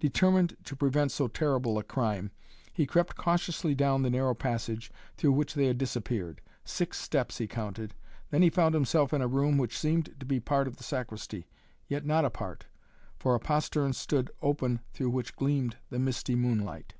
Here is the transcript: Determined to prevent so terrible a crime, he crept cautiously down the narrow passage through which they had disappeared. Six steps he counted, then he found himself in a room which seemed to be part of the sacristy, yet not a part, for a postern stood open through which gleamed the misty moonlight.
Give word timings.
Determined 0.00 0.56
to 0.64 0.74
prevent 0.74 1.12
so 1.12 1.28
terrible 1.28 1.76
a 1.76 1.82
crime, 1.82 2.30
he 2.72 2.86
crept 2.86 3.14
cautiously 3.14 3.74
down 3.74 4.00
the 4.00 4.08
narrow 4.08 4.32
passage 4.32 4.90
through 5.18 5.32
which 5.32 5.52
they 5.52 5.66
had 5.66 5.76
disappeared. 5.76 6.40
Six 6.64 6.98
steps 6.98 7.36
he 7.36 7.46
counted, 7.46 7.94
then 8.30 8.40
he 8.40 8.48
found 8.48 8.72
himself 8.74 9.12
in 9.12 9.20
a 9.20 9.28
room 9.28 9.58
which 9.58 9.76
seemed 9.78 10.18
to 10.18 10.24
be 10.24 10.40
part 10.40 10.66
of 10.66 10.78
the 10.78 10.82
sacristy, 10.84 11.46
yet 11.88 12.06
not 12.06 12.24
a 12.24 12.30
part, 12.30 12.64
for 13.18 13.34
a 13.34 13.38
postern 13.38 13.92
stood 13.92 14.30
open 14.40 14.80
through 14.94 15.10
which 15.10 15.36
gleamed 15.36 15.76
the 15.90 15.98
misty 15.98 16.34
moonlight. 16.36 16.94